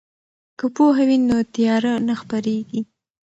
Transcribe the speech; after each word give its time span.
که 0.57 0.65
پوهه 0.75 1.03
وي 1.07 1.17
نو 1.27 1.37
تیاره 1.53 1.93
نه 2.07 2.13
خپریږي. 2.21 2.81